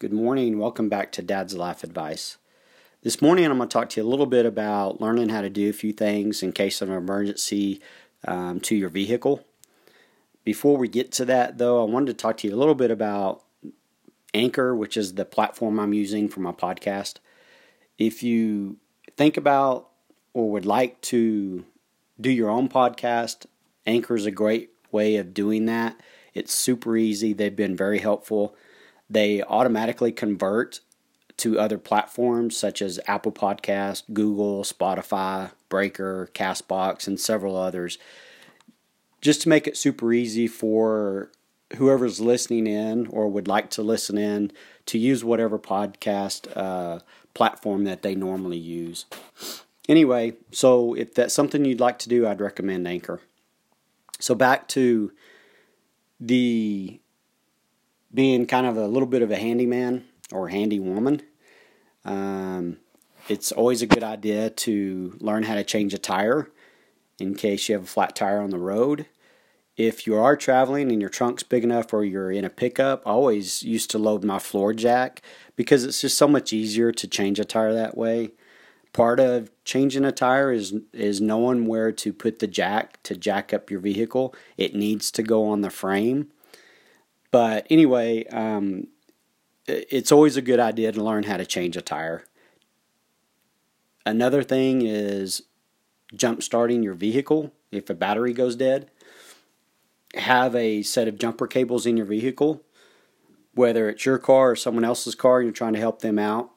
[0.00, 0.58] Good morning.
[0.58, 2.36] Welcome back to Dad's Life Advice.
[3.02, 5.48] This morning, I'm going to talk to you a little bit about learning how to
[5.48, 7.80] do a few things in case of an emergency
[8.26, 9.46] um, to your vehicle.
[10.42, 12.90] Before we get to that, though, I wanted to talk to you a little bit
[12.90, 13.44] about
[14.34, 17.18] Anchor, which is the platform I'm using for my podcast.
[17.96, 18.78] If you
[19.16, 19.90] think about
[20.32, 21.64] or would like to
[22.20, 23.46] do your own podcast,
[23.86, 26.00] Anchor is a great way of doing that.
[26.34, 27.32] It's super easy.
[27.32, 28.56] They've been very helpful.
[29.14, 30.80] They automatically convert
[31.36, 37.96] to other platforms such as Apple Podcast, Google, Spotify, Breaker, Castbox, and several others.
[39.20, 41.30] Just to make it super easy for
[41.76, 44.50] whoever's listening in or would like to listen in
[44.86, 46.98] to use whatever podcast uh,
[47.34, 49.06] platform that they normally use.
[49.88, 53.20] Anyway, so if that's something you'd like to do, I'd recommend Anchor.
[54.18, 55.12] So back to
[56.18, 57.00] the
[58.14, 61.20] being kind of a little bit of a handyman or handy woman.
[62.04, 62.78] Um,
[63.28, 66.50] it's always a good idea to learn how to change a tire
[67.18, 69.06] in case you have a flat tire on the road.
[69.76, 73.10] If you are traveling and your trunk's big enough or you're in a pickup, I
[73.10, 75.20] always used to load my floor jack
[75.56, 78.30] because it's just so much easier to change a tire that way.
[78.92, 83.52] Part of changing a tire is is knowing where to put the jack to jack
[83.52, 84.32] up your vehicle.
[84.56, 86.30] It needs to go on the frame.
[87.34, 88.86] But anyway, um,
[89.66, 92.22] it's always a good idea to learn how to change a tire.
[94.06, 95.42] Another thing is
[96.14, 98.88] jump starting your vehicle if a battery goes dead.
[100.14, 102.62] Have a set of jumper cables in your vehicle,
[103.52, 106.52] whether it's your car or someone else's car, you're trying to help them out.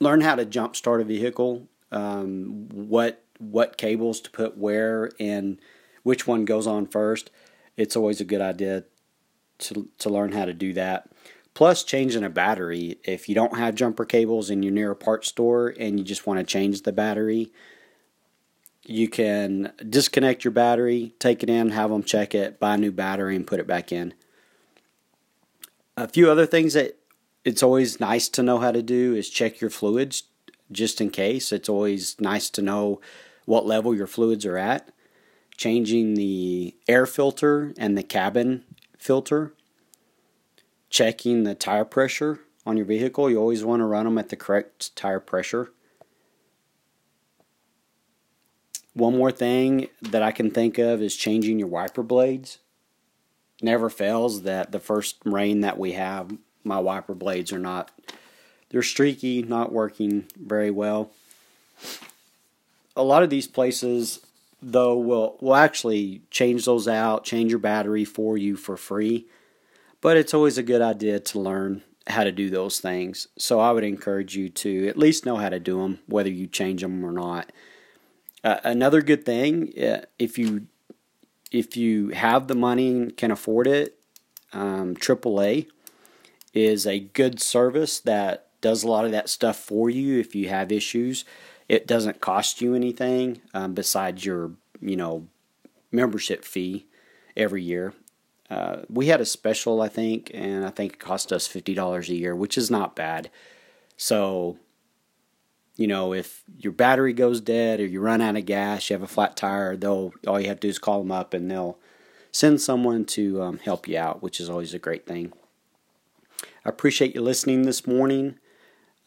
[0.00, 5.60] Learn how to jump start a vehicle, um, what what cables to put where, and
[6.02, 7.30] which one goes on first.
[7.76, 8.82] It's always a good idea
[9.58, 11.08] to, to learn how to do that.
[11.54, 12.98] Plus, changing a battery.
[13.04, 16.26] If you don't have jumper cables and you're near a parts store and you just
[16.26, 17.50] want to change the battery,
[18.84, 22.92] you can disconnect your battery, take it in, have them check it, buy a new
[22.92, 24.14] battery, and put it back in.
[25.96, 26.98] A few other things that
[27.44, 30.24] it's always nice to know how to do is check your fluids
[30.70, 31.52] just in case.
[31.52, 33.00] It's always nice to know
[33.44, 34.90] what level your fluids are at.
[35.56, 38.64] Changing the air filter and the cabin
[38.98, 39.52] filter,
[40.90, 43.30] checking the tire pressure on your vehicle.
[43.30, 45.70] You always want to run them at the correct tire pressure.
[48.94, 52.58] One more thing that I can think of is changing your wiper blades.
[53.60, 57.90] Never fails that the first rain that we have, my wiper blades are not,
[58.70, 61.10] they're streaky, not working very well.
[62.96, 64.20] A lot of these places
[64.66, 69.28] though will will actually change those out, change your battery for you for free.
[70.00, 73.28] But it's always a good idea to learn how to do those things.
[73.38, 76.46] So I would encourage you to at least know how to do them, whether you
[76.46, 77.50] change them or not.
[78.44, 80.66] Uh, another good thing, uh, if you
[81.52, 83.98] if you have the money and can afford it,
[84.52, 85.68] um, AAA
[86.52, 90.48] is a good service that does a lot of that stuff for you if you
[90.48, 91.24] have issues.
[91.68, 95.26] It doesn't cost you anything um, besides your, you know,
[95.90, 96.86] membership fee
[97.36, 97.92] every year.
[98.48, 102.08] Uh, we had a special, I think, and I think it cost us fifty dollars
[102.08, 103.30] a year, which is not bad.
[103.96, 104.58] So,
[105.76, 109.02] you know, if your battery goes dead or you run out of gas, you have
[109.02, 111.78] a flat tire, they'll all you have to do is call them up and they'll
[112.30, 115.32] send someone to um, help you out, which is always a great thing.
[116.64, 118.38] I appreciate you listening this morning.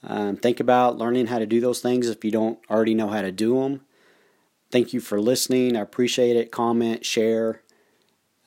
[0.03, 3.21] Um, think about learning how to do those things if you don't already know how
[3.21, 3.81] to do them.
[4.71, 5.75] Thank you for listening.
[5.75, 6.51] I appreciate it.
[6.51, 7.61] Comment, share.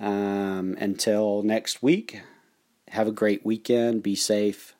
[0.00, 2.22] Um, until next week,
[2.88, 4.02] have a great weekend.
[4.02, 4.74] Be safe.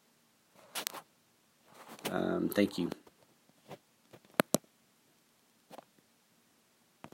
[2.11, 2.91] Um, thank you.